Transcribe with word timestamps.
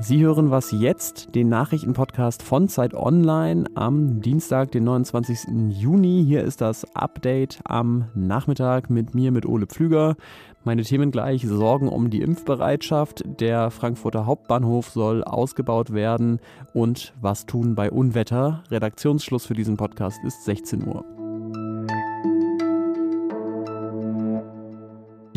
Sie 0.00 0.20
hören 0.24 0.50
was 0.50 0.70
jetzt, 0.70 1.34
den 1.34 1.48
Nachrichtenpodcast 1.48 2.42
von 2.42 2.68
Zeit 2.68 2.94
Online 2.94 3.64
am 3.74 4.20
Dienstag, 4.20 4.70
den 4.70 4.84
29. 4.84 5.70
Juni. 5.70 6.24
Hier 6.26 6.44
ist 6.44 6.60
das 6.60 6.86
Update 6.94 7.60
am 7.64 8.04
Nachmittag 8.14 8.90
mit 8.90 9.14
mir, 9.14 9.32
mit 9.32 9.44
Ole 9.44 9.66
Pflüger. 9.66 10.16
Meine 10.64 10.82
Themen 10.82 11.10
gleich: 11.10 11.46
Sorgen 11.46 11.88
um 11.88 12.10
die 12.10 12.22
Impfbereitschaft, 12.22 13.24
der 13.40 13.70
Frankfurter 13.70 14.24
Hauptbahnhof 14.24 14.88
soll 14.88 15.24
ausgebaut 15.24 15.92
werden 15.92 16.38
und 16.72 17.12
was 17.20 17.46
tun 17.46 17.74
bei 17.74 17.90
Unwetter. 17.90 18.62
Redaktionsschluss 18.70 19.46
für 19.46 19.54
diesen 19.54 19.76
Podcast 19.76 20.20
ist 20.24 20.44
16 20.44 20.86
Uhr. 20.86 21.04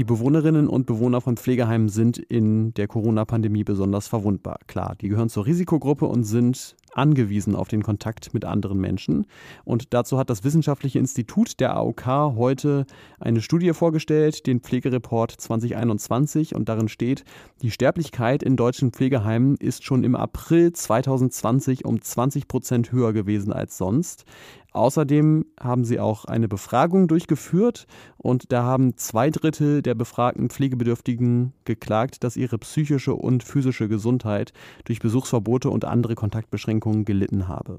Die 0.02 0.06
Bewohnerinnen 0.06 0.68
und 0.68 0.88
Bewohner 0.88 1.22
von 1.22 1.38
Pflegeheimen 1.38 1.88
sind 1.88 2.18
in 2.18 2.73
der 2.73 2.88
Corona-Pandemie 2.88 3.64
besonders 3.64 4.08
verwundbar. 4.08 4.58
Klar, 4.66 4.96
die 5.00 5.09
gehören 5.09 5.30
zur 5.30 5.46
Risikogruppe 5.46 6.08
und 6.08 6.23
sind 6.23 6.76
angewiesen 6.92 7.55
auf 7.55 7.68
den 7.68 7.84
Kontakt 7.84 8.34
mit 8.34 8.44
anderen 8.44 8.80
Menschen. 8.80 9.28
Und 9.64 9.94
dazu 9.94 10.18
hat 10.18 10.32
das 10.32 10.44
Wissenschaftliche 10.44 10.98
Institut 10.98 11.59
der 11.59 11.76
AOK 11.76 12.08
heute 12.08 12.88
eine 13.20 13.42
Studie 13.42 13.73
vorgestellt, 13.73 14.48
den 14.48 14.62
Pflegereport 14.62 15.32
2021. 15.32 16.56
Und 16.56 16.68
darin 16.68 16.90
steht, 16.90 17.23
die 17.62 17.70
Sterblichkeit 17.70 18.42
in 18.42 18.56
deutschen 18.56 18.94
Pflegeheimen 18.94 19.56
ist 19.58 19.84
schon 19.84 20.04
im 20.04 20.16
April 20.16 20.73
2020 20.73 21.86
um 21.86 22.02
20 22.02 22.48
Prozent 22.48 22.92
höher 22.92 23.14
gewesen 23.14 23.54
als 23.54 23.78
sonst. 23.78 24.26
Außerdem 24.71 25.45
haben 25.59 25.84
sie 25.84 25.99
auch 25.99 26.23
eine 26.25 26.48
Befragung 26.48 27.09
durchgeführt 27.09 27.88
und 28.17 28.53
da 28.53 28.63
haben 28.63 28.95
zwei 28.95 29.30
Drittel 29.30 29.81
der 29.81 29.95
befragten 29.95 30.49
Pflegebedürftigen 30.49 31.53
geklagt, 31.66 32.23
dass 32.23 32.38
ihre 32.38 32.58
psychische 32.58 33.13
und 33.13 33.44
physische 33.44 33.89
Gesundheit 33.89 34.53
durch 34.86 35.00
Besuchsverbote 35.00 35.69
und 35.69 35.83
andere 35.83 36.16
Kontaktbeschränkungen 36.16 37.03
gelitten 37.03 37.50
habe. 37.50 37.78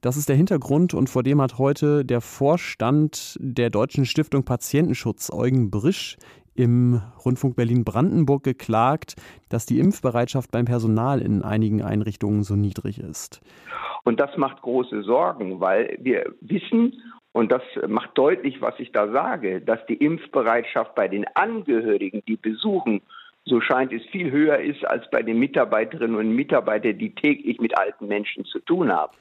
Das 0.00 0.16
ist 0.16 0.28
der 0.28 0.36
Hintergrund 0.36 0.94
und 0.94 1.08
vor 1.08 1.22
dem 1.22 1.40
hat 1.40 1.58
heute 1.58 2.04
der 2.04 2.20
Vorstand 2.20 3.38
der 3.40 3.70
Deutschen 3.70 4.04
Stiftung 4.04 4.44
Patientenschutz, 4.44 5.30
Eugen 5.30 5.70
Brisch, 5.70 6.18
im 6.54 7.00
Rundfunk 7.24 7.56
Berlin-Brandenburg 7.56 8.42
geklagt, 8.42 9.16
dass 9.48 9.66
die 9.66 9.78
Impfbereitschaft 9.78 10.50
beim 10.50 10.64
Personal 10.64 11.20
in 11.20 11.42
einigen 11.42 11.82
Einrichtungen 11.82 12.42
so 12.42 12.56
niedrig 12.56 12.98
ist. 12.98 13.40
Und 14.04 14.20
das 14.20 14.36
macht 14.36 14.62
große 14.62 15.02
Sorgen, 15.02 15.60
weil 15.60 15.96
wir 16.00 16.34
wissen, 16.40 17.00
und 17.32 17.50
das 17.50 17.62
macht 17.88 18.10
deutlich, 18.14 18.60
was 18.60 18.74
ich 18.78 18.92
da 18.92 19.10
sage, 19.10 19.60
dass 19.60 19.84
die 19.86 19.94
Impfbereitschaft 19.94 20.94
bei 20.94 21.08
den 21.08 21.24
Angehörigen, 21.34 22.22
die 22.28 22.36
besuchen, 22.36 23.00
so 23.44 23.60
scheint 23.60 23.92
es 23.92 24.02
viel 24.10 24.30
höher 24.30 24.58
ist 24.58 24.84
als 24.86 25.08
bei 25.10 25.22
den 25.22 25.38
Mitarbeiterinnen 25.38 26.16
und 26.16 26.34
Mitarbeitern, 26.34 26.98
die 26.98 27.14
täglich 27.14 27.60
mit 27.60 27.76
alten 27.76 28.06
Menschen 28.06 28.44
zu 28.44 28.60
tun 28.60 28.90
haben. 28.90 29.12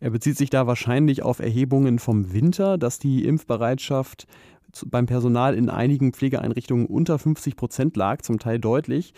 Er 0.00 0.10
bezieht 0.10 0.36
sich 0.36 0.50
da 0.50 0.66
wahrscheinlich 0.66 1.22
auf 1.22 1.38
Erhebungen 1.38 1.98
vom 1.98 2.32
Winter, 2.34 2.76
dass 2.76 2.98
die 2.98 3.24
Impfbereitschaft 3.24 4.26
beim 4.86 5.06
Personal 5.06 5.54
in 5.54 5.68
einigen 5.68 6.12
Pflegeeinrichtungen 6.12 6.86
unter 6.86 7.18
50 7.18 7.56
Prozent 7.56 7.96
lag, 7.96 8.22
zum 8.22 8.38
Teil 8.38 8.58
deutlich. 8.58 9.14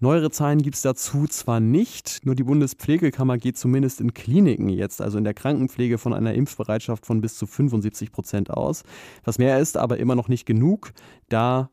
Neuere 0.00 0.30
Zahlen 0.30 0.60
gibt 0.60 0.76
es 0.76 0.82
dazu 0.82 1.26
zwar 1.26 1.60
nicht, 1.60 2.20
nur 2.24 2.34
die 2.34 2.42
Bundespflegekammer 2.42 3.38
geht 3.38 3.56
zumindest 3.56 4.00
in 4.00 4.12
Kliniken 4.12 4.68
jetzt, 4.68 5.00
also 5.00 5.18
in 5.18 5.24
der 5.24 5.34
Krankenpflege, 5.34 5.98
von 5.98 6.12
einer 6.12 6.34
Impfbereitschaft 6.34 7.06
von 7.06 7.20
bis 7.20 7.36
zu 7.36 7.46
75 7.46 8.12
Prozent 8.12 8.50
aus. 8.50 8.82
Was 9.24 9.38
mehr 9.38 9.60
ist, 9.60 9.76
aber 9.76 9.98
immer 9.98 10.14
noch 10.14 10.28
nicht 10.28 10.44
genug, 10.44 10.92
da 11.28 11.70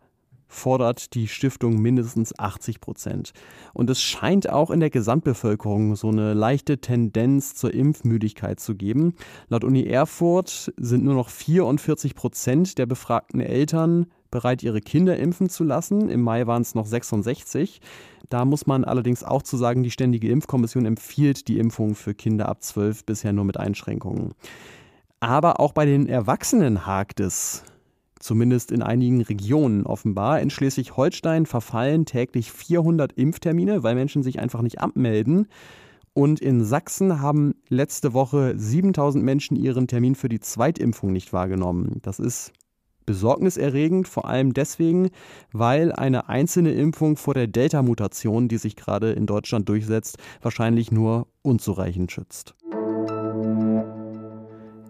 fordert 0.51 1.13
die 1.13 1.27
Stiftung 1.27 1.81
mindestens 1.81 2.37
80 2.37 2.81
Prozent. 2.81 3.31
Und 3.73 3.89
es 3.89 4.01
scheint 4.01 4.49
auch 4.49 4.69
in 4.69 4.81
der 4.81 4.89
Gesamtbevölkerung 4.89 5.95
so 5.95 6.09
eine 6.09 6.33
leichte 6.33 6.79
Tendenz 6.79 7.55
zur 7.55 7.73
Impfmüdigkeit 7.73 8.59
zu 8.59 8.75
geben. 8.75 9.15
Laut 9.47 9.63
Uni 9.63 9.85
Erfurt 9.85 10.73
sind 10.77 11.03
nur 11.03 11.15
noch 11.15 11.29
44 11.29 12.15
Prozent 12.15 12.77
der 12.77 12.85
befragten 12.85 13.39
Eltern 13.39 14.07
bereit, 14.29 14.63
ihre 14.63 14.81
Kinder 14.81 15.17
impfen 15.17 15.49
zu 15.49 15.63
lassen. 15.63 16.09
Im 16.09 16.21
Mai 16.21 16.47
waren 16.47 16.61
es 16.61 16.75
noch 16.75 16.85
66. 16.85 17.81
Da 18.29 18.45
muss 18.45 18.65
man 18.67 18.83
allerdings 18.83 19.23
auch 19.23 19.43
zu 19.43 19.57
sagen, 19.57 19.83
die 19.83 19.91
Ständige 19.91 20.29
Impfkommission 20.29 20.85
empfiehlt 20.85 21.47
die 21.47 21.59
Impfung 21.59 21.95
für 21.95 22.13
Kinder 22.13 22.47
ab 22.49 22.63
12 22.63 23.05
bisher 23.05 23.33
nur 23.33 23.45
mit 23.45 23.57
Einschränkungen. 23.57 24.33
Aber 25.19 25.59
auch 25.59 25.73
bei 25.73 25.85
den 25.85 26.07
Erwachsenen 26.07 26.85
hakt 26.85 27.19
es. 27.19 27.63
Zumindest 28.21 28.71
in 28.71 28.83
einigen 28.83 29.21
Regionen 29.21 29.85
offenbar. 29.87 30.41
In 30.41 30.51
Schleswig-Holstein 30.51 31.47
verfallen 31.47 32.05
täglich 32.05 32.51
400 32.51 33.13
Impftermine, 33.13 33.81
weil 33.81 33.95
Menschen 33.95 34.21
sich 34.21 34.39
einfach 34.39 34.61
nicht 34.61 34.79
abmelden. 34.79 35.47
Und 36.13 36.39
in 36.39 36.63
Sachsen 36.63 37.19
haben 37.19 37.55
letzte 37.67 38.13
Woche 38.13 38.53
7000 38.55 39.23
Menschen 39.23 39.57
ihren 39.57 39.87
Termin 39.87 40.13
für 40.13 40.29
die 40.29 40.39
Zweitimpfung 40.39 41.11
nicht 41.11 41.33
wahrgenommen. 41.33 41.97
Das 42.03 42.19
ist 42.19 42.53
besorgniserregend, 43.07 44.07
vor 44.07 44.25
allem 44.25 44.53
deswegen, 44.53 45.09
weil 45.51 45.91
eine 45.91 46.29
einzelne 46.29 46.73
Impfung 46.73 47.17
vor 47.17 47.33
der 47.33 47.47
Delta-Mutation, 47.47 48.49
die 48.49 48.57
sich 48.57 48.75
gerade 48.75 49.13
in 49.13 49.25
Deutschland 49.25 49.67
durchsetzt, 49.67 50.19
wahrscheinlich 50.41 50.91
nur 50.91 51.27
unzureichend 51.41 52.11
schützt. 52.11 52.53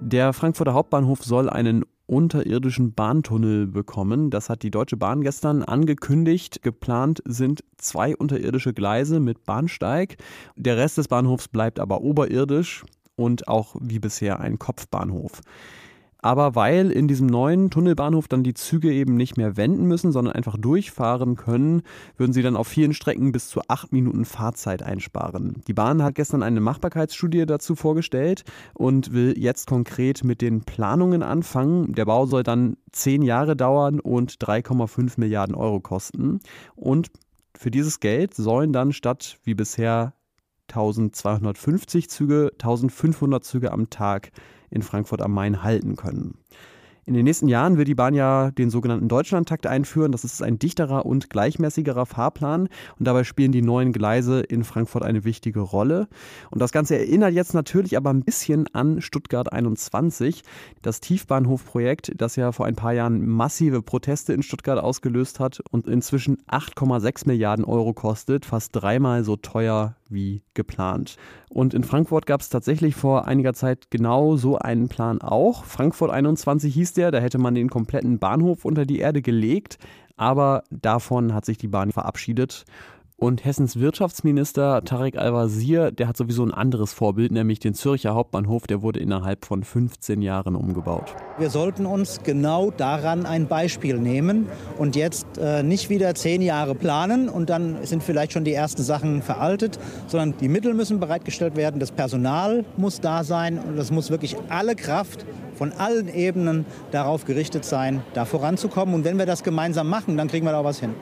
Der 0.02 0.34
Frankfurter 0.34 0.74
Hauptbahnhof 0.74 1.24
soll 1.24 1.50
einen 1.50 1.86
unterirdischen 2.12 2.94
Bahntunnel 2.94 3.68
bekommen. 3.68 4.30
Das 4.30 4.50
hat 4.50 4.64
die 4.64 4.70
Deutsche 4.70 4.98
Bahn 4.98 5.22
gestern 5.22 5.64
angekündigt. 5.64 6.62
Geplant 6.62 7.24
sind 7.26 7.64
zwei 7.78 8.16
unterirdische 8.18 8.74
Gleise 8.74 9.22
mit 9.22 9.46
Bahnsteig. 9.46 10.18
Der 10.58 10.76
Rest 10.76 10.98
des 10.98 11.08
Bahnhofs 11.08 11.48
bleibt 11.48 11.80
aber 11.80 12.02
oberirdisch 12.02 12.84
und 13.16 13.48
auch 13.48 13.76
wie 13.80 14.00
bisher 14.00 14.42
ein 14.42 14.60
Kopfbahnhof. 14.60 15.42
Aber 16.22 16.56
weil 16.56 16.92
in 16.92 17.08
diesem 17.08 17.28
neuen 17.28 17.70
Tunnelbahnhof 17.72 18.28
dann 18.28 18.44
die 18.44 18.54
Züge 18.54 18.92
eben 18.94 19.16
nicht 19.16 19.38
mehr 19.38 19.58
wenden 19.58 19.88
müssen, 19.88 20.12
sondern 20.12 20.36
einfach 20.36 20.56
durchfahren 20.58 21.36
können, 21.36 21.82
würden 22.18 22.34
sie 22.34 22.44
dann 22.44 22.56
auf 22.56 22.68
vielen 22.68 22.94
Strecken 22.94 23.32
bis 23.32 23.48
zu 23.48 23.62
acht 23.68 23.92
Minuten 23.92 24.26
Fahrzeit 24.26 24.84
einsparen. 24.84 25.62
Die 25.68 25.74
Bahn 25.74 26.04
hat 26.04 26.16
gestern 26.16 26.44
eine 26.44 26.62
Machbarkeitsstudie 26.62 27.46
dazu 27.46 27.76
vorgestellt 27.76 28.44
und 28.74 29.14
will 29.14 29.34
jetzt 29.38 29.68
konkret 29.68 30.24
mit 30.24 30.42
den 30.42 30.62
Planungen 30.62 31.24
anfangen. 31.24 31.94
Der 31.94 32.06
Bau 32.06 32.26
soll 32.28 32.44
dann 32.44 32.78
zehn 32.92 33.24
Jahre 33.24 33.56
dauern 33.56 34.00
und 34.00 34.34
3,5 34.34 35.14
Milliarden 35.18 35.56
Euro 35.56 35.80
kosten. 35.80 36.40
Und 36.76 37.10
für 37.58 37.72
dieses 37.72 38.00
Geld 38.00 38.36
sollen 38.36 38.74
dann 38.74 38.94
statt 38.94 39.38
wie 39.44 39.56
bisher 39.56 40.14
1250 40.72 42.10
Züge 42.10 42.52
1500 42.54 43.44
Züge 43.44 43.72
am 43.72 43.90
Tag 43.90 44.32
in 44.70 44.82
Frankfurt 44.82 45.22
am 45.22 45.34
Main 45.34 45.64
halten 45.64 45.96
können. 45.96 46.38
In 47.06 47.16
den 47.16 47.24
nächsten 47.24 47.48
Jahren 47.48 47.78
will 47.78 47.84
die 47.84 47.96
Bahn 47.96 48.14
ja 48.14 48.52
den 48.52 48.70
sogenannten 48.70 49.08
Deutschlandtakt 49.08 49.66
einführen. 49.66 50.12
Das 50.12 50.24
ist 50.24 50.44
ein 50.44 50.60
dichterer 50.60 51.06
und 51.06 51.32
gleichmäßigerer 51.32 52.06
Fahrplan 52.06 52.70
und 53.00 53.08
dabei 53.08 53.24
spielen 53.24 53.52
die 53.52 53.64
neuen 53.64 53.92
Gleise 53.92 54.42
in 54.42 54.64
Frankfurt 54.64 55.04
eine 55.04 55.24
wichtige 55.24 55.62
Rolle. 55.62 56.08
Und 56.52 56.62
das 56.62 56.72
Ganze 56.72 56.98
erinnert 56.98 57.34
jetzt 57.34 57.56
natürlich 57.56 57.98
aber 57.98 58.12
ein 58.12 58.24
bisschen 58.24 58.68
an 58.74 59.02
Stuttgart 59.02 59.52
21, 59.52 60.44
das 60.84 61.02
Tiefbahnhofprojekt, 61.02 62.14
das 62.16 62.36
ja 62.36 62.52
vor 62.52 62.68
ein 62.68 62.76
paar 62.76 62.94
Jahren 62.94 63.28
massive 63.28 63.82
Proteste 63.82 64.34
in 64.34 64.44
Stuttgart 64.44 64.80
ausgelöst 64.80 65.40
hat 65.40 65.60
und 65.72 65.88
inzwischen 65.88 66.38
8,6 66.50 67.28
Milliarden 67.28 67.66
Euro 67.66 67.94
kostet, 67.94 68.46
fast 68.46 68.76
dreimal 68.76 69.24
so 69.24 69.36
teuer 69.38 69.96
wie 70.12 70.44
geplant. 70.54 71.18
Und 71.50 71.74
in 71.74 71.84
Frankfurt 71.84 72.26
gab 72.26 72.42
es 72.42 72.50
tatsächlich 72.50 72.96
vor 72.96 73.28
einiger 73.28 73.54
Zeit 73.54 73.90
genau 73.90 74.38
so 74.38 74.58
einen 74.58 74.88
Plan 74.88 75.22
auch. 75.22 75.66
Frankfurt 75.66 76.12
21 76.12 76.74
hieß 76.74 76.94
der, 76.94 77.12
da 77.12 77.20
hätte 77.20 77.38
man 77.38 77.56
den 77.56 77.70
kompletten 77.70 78.20
Bahnhof 78.20 78.66
unter 78.66 78.86
die 78.86 79.00
Erde 79.00 79.22
gelegt, 79.22 79.78
aber 80.18 80.64
davon 80.70 81.34
hat 81.34 81.46
sich 81.46 81.58
die 81.58 81.68
Bahn 81.68 81.92
verabschiedet. 81.92 82.66
Und 83.24 83.46
Hessens 83.46 83.80
Wirtschaftsminister 83.80 84.84
Tarek 84.84 85.16
Al-Wazir, 85.16 85.92
der 85.92 86.08
hat 86.08 86.18
sowieso 86.18 86.44
ein 86.44 86.52
anderes 86.52 86.92
Vorbild, 86.92 87.32
nämlich 87.32 87.60
den 87.60 87.76
Zürcher 87.76 88.16
Hauptbahnhof, 88.16 88.66
der 88.66 88.82
wurde 88.82 89.00
innerhalb 89.00 89.46
von 89.46 89.64
15 89.64 90.24
Jahren 90.24 90.56
umgebaut. 90.56 91.14
Wir 91.38 91.52
sollten 91.52 91.86
uns 91.86 92.24
genau 92.24 92.72
daran 92.72 93.28
ein 93.28 93.46
Beispiel 93.46 94.00
nehmen 94.00 94.48
und 94.80 94.96
jetzt 94.96 95.38
äh, 95.38 95.62
nicht 95.62 95.92
wieder 95.92 96.16
zehn 96.16 96.42
Jahre 96.42 96.74
planen 96.74 97.30
und 97.30 97.52
dann 97.52 97.86
sind 97.86 98.02
vielleicht 98.02 98.32
schon 98.32 98.44
die 98.44 98.56
ersten 98.56 98.82
Sachen 98.82 99.22
veraltet, 99.22 99.78
sondern 100.08 100.34
die 100.40 100.50
Mittel 100.50 100.74
müssen 100.74 101.00
bereitgestellt 101.00 101.56
werden, 101.56 101.80
das 101.80 101.92
Personal 101.92 102.66
muss 102.76 103.02
da 103.02 103.24
sein 103.24 103.60
und 103.60 103.78
es 103.78 103.92
muss 103.92 104.10
wirklich 104.10 104.36
alle 104.50 104.76
Kraft 104.76 105.28
von 105.54 105.74
allen 105.74 106.12
Ebenen 106.12 106.66
darauf 106.90 107.26
gerichtet 107.26 107.66
sein, 107.66 108.02
da 108.16 108.26
voranzukommen. 108.26 108.96
Und 108.96 109.06
wenn 109.06 109.20
wir 109.20 109.28
das 109.28 109.44
gemeinsam 109.44 109.90
machen, 109.90 110.18
dann 110.18 110.28
kriegen 110.28 110.48
wir 110.48 110.54
da 110.54 110.64
was 110.64 110.80
hin. 110.80 110.96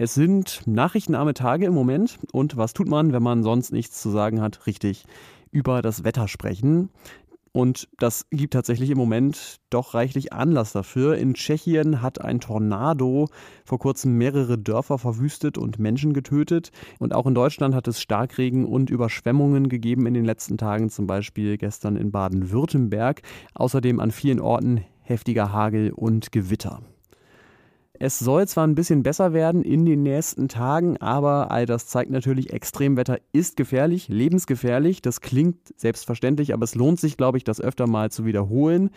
Es 0.00 0.14
sind 0.14 0.62
nachrichtenarme 0.64 1.34
Tage 1.34 1.66
im 1.66 1.74
Moment. 1.74 2.20
Und 2.30 2.56
was 2.56 2.72
tut 2.72 2.86
man, 2.86 3.12
wenn 3.12 3.22
man 3.22 3.42
sonst 3.42 3.72
nichts 3.72 4.00
zu 4.00 4.10
sagen 4.10 4.40
hat? 4.40 4.68
Richtig, 4.68 5.06
über 5.50 5.82
das 5.82 6.04
Wetter 6.04 6.28
sprechen. 6.28 6.90
Und 7.50 7.88
das 7.98 8.28
gibt 8.30 8.52
tatsächlich 8.52 8.90
im 8.90 8.96
Moment 8.96 9.56
doch 9.70 9.94
reichlich 9.94 10.32
Anlass 10.32 10.70
dafür. 10.70 11.18
In 11.18 11.34
Tschechien 11.34 12.00
hat 12.00 12.20
ein 12.20 12.38
Tornado 12.38 13.26
vor 13.64 13.80
kurzem 13.80 14.16
mehrere 14.16 14.56
Dörfer 14.56 14.98
verwüstet 14.98 15.58
und 15.58 15.80
Menschen 15.80 16.12
getötet. 16.12 16.70
Und 17.00 17.12
auch 17.12 17.26
in 17.26 17.34
Deutschland 17.34 17.74
hat 17.74 17.88
es 17.88 18.00
Starkregen 18.00 18.66
und 18.66 18.90
Überschwemmungen 18.90 19.68
gegeben 19.68 20.06
in 20.06 20.14
den 20.14 20.24
letzten 20.24 20.58
Tagen, 20.58 20.90
zum 20.90 21.08
Beispiel 21.08 21.58
gestern 21.58 21.96
in 21.96 22.12
Baden-Württemberg. 22.12 23.22
Außerdem 23.54 23.98
an 23.98 24.12
vielen 24.12 24.38
Orten 24.38 24.84
heftiger 25.02 25.52
Hagel 25.52 25.90
und 25.90 26.30
Gewitter. 26.30 26.82
Es 28.00 28.20
soll 28.20 28.46
zwar 28.46 28.64
ein 28.64 28.76
bisschen 28.76 29.02
besser 29.02 29.32
werden 29.32 29.64
in 29.64 29.84
den 29.84 30.04
nächsten 30.04 30.48
Tagen, 30.48 30.98
aber 30.98 31.50
all 31.50 31.66
das 31.66 31.88
zeigt 31.88 32.12
natürlich, 32.12 32.52
Extremwetter 32.52 33.18
ist 33.32 33.56
gefährlich, 33.56 34.06
lebensgefährlich. 34.06 35.02
Das 35.02 35.20
klingt 35.20 35.56
selbstverständlich, 35.76 36.54
aber 36.54 36.62
es 36.62 36.76
lohnt 36.76 37.00
sich, 37.00 37.16
glaube 37.16 37.38
ich, 37.38 37.44
das 37.44 37.60
öfter 37.60 37.88
mal 37.88 38.12
zu 38.12 38.24
wiederholen. 38.24 38.90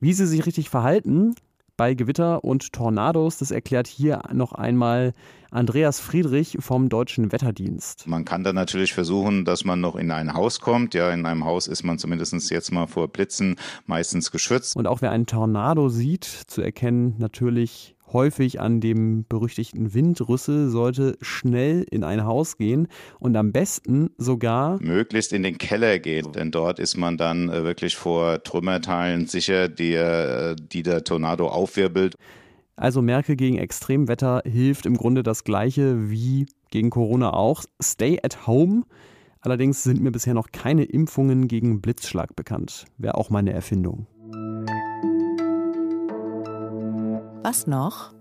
Wie 0.00 0.12
Sie 0.12 0.26
sich 0.26 0.44
richtig 0.44 0.70
verhalten 0.70 1.36
bei 1.76 1.94
Gewitter 1.94 2.42
und 2.42 2.72
Tornados, 2.72 3.38
das 3.38 3.52
erklärt 3.52 3.86
hier 3.86 4.22
noch 4.32 4.50
einmal 4.50 5.14
Andreas 5.52 6.00
Friedrich 6.00 6.58
vom 6.58 6.88
Deutschen 6.88 7.30
Wetterdienst. 7.30 8.08
Man 8.08 8.24
kann 8.24 8.42
dann 8.42 8.56
natürlich 8.56 8.92
versuchen, 8.92 9.44
dass 9.44 9.64
man 9.64 9.80
noch 9.80 9.94
in 9.94 10.10
ein 10.10 10.34
Haus 10.34 10.58
kommt. 10.58 10.94
Ja, 10.94 11.12
in 11.12 11.24
einem 11.24 11.44
Haus 11.44 11.68
ist 11.68 11.84
man 11.84 11.98
zumindest 11.98 12.50
jetzt 12.50 12.72
mal 12.72 12.88
vor 12.88 13.06
Blitzen 13.06 13.54
meistens 13.86 14.32
geschützt. 14.32 14.74
Und 14.74 14.88
auch 14.88 15.00
wer 15.00 15.12
einen 15.12 15.26
Tornado 15.26 15.88
sieht, 15.88 16.24
zu 16.24 16.60
erkennen 16.60 17.14
natürlich 17.18 17.94
häufig 18.12 18.60
an 18.60 18.80
dem 18.80 19.24
berüchtigten 19.28 19.94
Windrüssel, 19.94 20.68
sollte 20.68 21.16
schnell 21.20 21.84
in 21.90 22.04
ein 22.04 22.24
Haus 22.24 22.56
gehen 22.56 22.88
und 23.18 23.36
am 23.36 23.52
besten 23.52 24.10
sogar 24.18 24.80
möglichst 24.82 25.32
in 25.32 25.42
den 25.42 25.58
Keller 25.58 25.98
gehen, 25.98 26.32
denn 26.32 26.50
dort 26.50 26.78
ist 26.78 26.96
man 26.96 27.16
dann 27.16 27.48
äh, 27.48 27.64
wirklich 27.64 27.96
vor 27.96 28.42
Trümmerteilen 28.42 29.26
sicher, 29.26 29.68
die, 29.68 29.94
äh, 29.94 30.56
die 30.56 30.82
der 30.82 31.04
Tornado 31.04 31.48
aufwirbelt. 31.48 32.14
Also 32.76 33.02
merke 33.02 33.34
gegen 33.34 33.58
Extremwetter 33.58 34.42
hilft 34.44 34.86
im 34.86 34.96
Grunde 34.96 35.22
das 35.22 35.42
gleiche 35.42 36.10
wie 36.10 36.46
gegen 36.70 36.90
Corona 36.90 37.32
auch. 37.32 37.64
Stay 37.82 38.20
at 38.22 38.46
home. 38.46 38.84
Allerdings 39.40 39.82
sind 39.82 40.00
mir 40.00 40.12
bisher 40.12 40.34
noch 40.34 40.52
keine 40.52 40.84
Impfungen 40.84 41.48
gegen 41.48 41.80
Blitzschlag 41.80 42.36
bekannt. 42.36 42.86
Wäre 42.96 43.16
auch 43.16 43.30
meine 43.30 43.52
Erfindung. 43.52 44.06
Was 47.48 47.66
noch? 47.66 48.12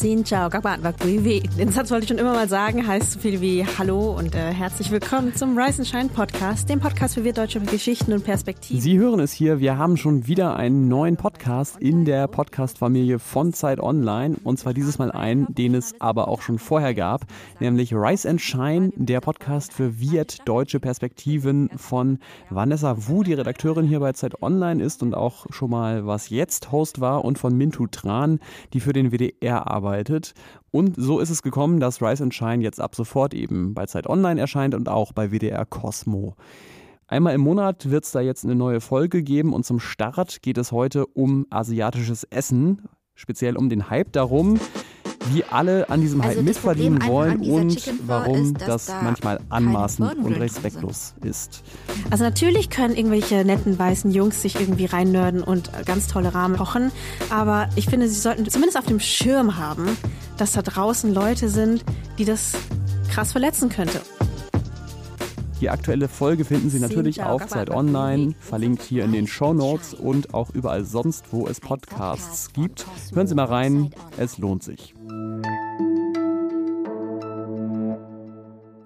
Xin 0.00 0.24
chào 0.24 0.50
các 0.50 0.64
bạn 0.64 0.80
và 0.82 0.92
quý 0.92 1.18
vị. 1.18 1.42
Den 1.58 1.68
Satz 1.68 1.90
wollte 1.90 2.04
ich 2.04 2.08
schon 2.08 2.18
immer 2.18 2.34
mal 2.34 2.48
sagen, 2.48 2.86
heißt 2.86 3.12
so 3.12 3.20
viel 3.20 3.40
wie 3.40 3.64
Hallo 3.78 4.14
und 4.18 4.34
äh, 4.34 4.52
herzlich 4.52 4.90
willkommen 4.90 5.34
zum 5.34 5.58
Rise 5.58 5.78
and 5.78 5.86
Shine 5.86 6.08
Podcast, 6.08 6.68
dem 6.68 6.80
Podcast 6.80 7.14
für 7.14 7.24
wir 7.24 7.32
deutsche 7.32 7.60
Geschichten 7.60 8.12
und 8.12 8.22
Perspektiven. 8.22 8.80
Sie 8.80 8.98
hören 8.98 9.20
es 9.20 9.32
hier, 9.32 9.58
wir 9.58 9.78
haben 9.78 9.96
schon 9.96 10.26
wieder 10.26 10.56
einen 10.56 10.88
neuen 10.88 11.16
Podcast 11.16 11.78
in 11.80 12.04
der 12.04 12.28
Podcast-Familie 12.28 13.18
von 13.18 13.54
Zeit 13.54 13.80
Online. 13.80 14.36
Und 14.44 14.58
zwar 14.58 14.74
dieses 14.74 14.98
Mal 14.98 15.10
einen, 15.12 15.46
den 15.54 15.74
es 15.74 15.94
aber 15.98 16.28
auch 16.28 16.42
schon 16.42 16.58
vorher 16.58 16.92
gab, 16.94 17.22
nämlich 17.58 17.94
Rise 17.94 18.28
and 18.28 18.42
Shine, 18.42 18.90
der 18.96 19.22
Podcast 19.22 19.72
für 19.72 19.98
Viet 19.98 20.40
deutsche 20.44 20.78
Perspektiven 20.78 21.70
von 21.74 22.18
Vanessa 22.50 22.96
Wu, 23.08 23.22
die 23.22 23.32
Redakteurin 23.32 23.86
hier 23.86 24.00
bei 24.00 24.12
Zeit 24.12 24.42
Online 24.42 24.84
ist 24.84 25.02
und 25.02 25.14
auch 25.14 25.46
schon 25.48 25.70
mal 25.70 26.06
was 26.06 26.28
jetzt 26.28 26.70
Host 26.70 27.00
war 27.00 27.24
und 27.24 27.38
von 27.38 27.56
Mintu 27.56 27.86
Tran, 27.86 28.40
die 28.74 28.80
für 28.80 28.92
den 28.92 29.10
WDR 29.10 29.70
arbeitet 29.70 29.85
gearbeitet. 29.86 30.34
Und 30.70 30.94
so 30.96 31.20
ist 31.20 31.30
es 31.30 31.42
gekommen, 31.42 31.80
dass 31.80 32.02
Rise 32.02 32.22
and 32.22 32.34
Shine 32.34 32.62
jetzt 32.62 32.80
ab 32.80 32.94
sofort 32.94 33.34
eben 33.34 33.74
bei 33.74 33.86
Zeit 33.86 34.06
Online 34.06 34.40
erscheint 34.40 34.74
und 34.74 34.88
auch 34.88 35.12
bei 35.12 35.30
WDR 35.30 35.64
Cosmo. 35.64 36.34
Einmal 37.08 37.34
im 37.34 37.40
Monat 37.40 37.88
wird 37.88 38.04
es 38.04 38.10
da 38.10 38.20
jetzt 38.20 38.44
eine 38.44 38.56
neue 38.56 38.80
Folge 38.80 39.22
geben 39.22 39.52
und 39.52 39.64
zum 39.64 39.78
Start 39.78 40.42
geht 40.42 40.58
es 40.58 40.72
heute 40.72 41.06
um 41.06 41.46
asiatisches 41.50 42.24
Essen, 42.24 42.88
speziell 43.14 43.56
um 43.56 43.68
den 43.68 43.88
Hype 43.88 44.12
darum, 44.12 44.58
wie 45.32 45.44
alle 45.44 45.88
an 45.88 46.00
diesem 46.00 46.20
also 46.20 46.38
Hype 46.38 46.44
mitverdienen 46.44 47.06
wollen 47.06 47.40
und 47.40 47.92
warum 48.06 48.54
ist, 48.54 48.60
das 48.66 48.86
da 48.86 49.02
manchmal 49.02 49.40
anmaßend 49.48 50.16
und 50.18 50.34
respektlos 50.34 51.14
ist. 51.22 51.62
Also 52.10 52.24
natürlich 52.24 52.70
können 52.70 52.96
irgendwelche 52.96 53.44
netten 53.44 53.78
weißen 53.78 54.10
Jungs 54.10 54.42
sich 54.42 54.60
irgendwie 54.60 54.86
reinnörden 54.86 55.42
und 55.42 55.70
ganz 55.84 56.06
tolle 56.06 56.34
Rahmen 56.34 56.56
kochen, 56.56 56.90
aber 57.30 57.68
ich 57.76 57.86
finde, 57.86 58.08
sie 58.08 58.20
sollten 58.20 58.48
zumindest 58.48 58.78
auf 58.78 58.86
dem 58.86 59.00
Schirm 59.00 59.56
haben, 59.56 59.96
dass 60.36 60.52
da 60.52 60.62
draußen 60.62 61.12
Leute 61.12 61.48
sind, 61.48 61.84
die 62.18 62.24
das 62.24 62.52
krass 63.08 63.32
verletzen 63.32 63.68
könnte. 63.68 64.00
Die 65.60 65.70
aktuelle 65.70 66.06
Folge 66.06 66.44
finden 66.44 66.68
Sie 66.68 66.78
natürlich 66.78 67.22
auf 67.22 67.46
Zeit 67.46 67.70
Online, 67.70 68.34
verlinkt 68.40 68.82
hier 68.82 69.04
in 69.04 69.12
den 69.12 69.26
Show 69.26 69.54
Notes 69.54 69.94
und 69.94 70.34
auch 70.34 70.50
überall 70.50 70.84
sonst, 70.84 71.32
wo 71.32 71.46
es 71.46 71.60
Podcasts 71.60 72.52
gibt. 72.52 72.86
Hören 73.14 73.26
Sie 73.26 73.34
mal 73.34 73.46
rein, 73.46 73.90
es 74.18 74.36
lohnt 74.36 74.62
sich. 74.62 74.94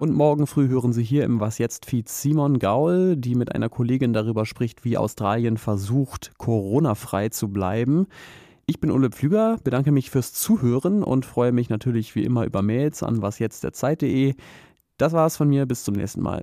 Und 0.01 0.15
morgen 0.15 0.47
früh 0.47 0.67
hören 0.67 0.93
Sie 0.93 1.03
hier 1.03 1.25
im 1.25 1.39
Was 1.39 1.59
jetzt 1.59 1.85
Feed 1.85 2.09
Simon 2.09 2.57
Gaul, 2.57 3.15
die 3.15 3.35
mit 3.35 3.53
einer 3.53 3.69
Kollegin 3.69 4.13
darüber 4.13 4.47
spricht, 4.47 4.83
wie 4.83 4.97
Australien 4.97 5.57
versucht, 5.57 6.31
Corona-frei 6.39 7.29
zu 7.29 7.49
bleiben. 7.49 8.07
Ich 8.65 8.79
bin 8.79 8.89
Ole 8.89 9.11
Pflüger, 9.11 9.57
bedanke 9.63 9.91
mich 9.91 10.09
fürs 10.09 10.33
Zuhören 10.33 11.03
und 11.03 11.23
freue 11.27 11.51
mich 11.51 11.69
natürlich 11.69 12.15
wie 12.15 12.23
immer 12.23 12.45
über 12.45 12.63
Mails 12.63 13.03
an 13.03 13.21
wasjetztderzeit.de. 13.21 14.33
Das 14.97 15.13
war's 15.13 15.37
von 15.37 15.49
mir, 15.49 15.67
bis 15.67 15.83
zum 15.83 15.93
nächsten 15.93 16.21
Mal. 16.21 16.41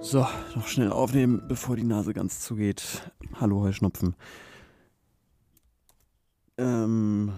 So, 0.00 0.26
noch 0.56 0.66
schnell 0.66 0.90
aufnehmen, 0.90 1.42
bevor 1.46 1.76
die 1.76 1.84
Nase 1.84 2.12
ganz 2.12 2.40
zugeht. 2.40 3.08
Hallo, 3.40 3.60
Heuschnupfen. 3.60 4.16
um 6.58 7.34